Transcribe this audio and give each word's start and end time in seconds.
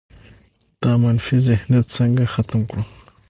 دا 0.81 0.91
منفي 1.03 1.35
ذهنیت 1.47 1.85
څنګه 1.97 2.23
ختم 2.33 2.61
کړو؟ 2.69 2.83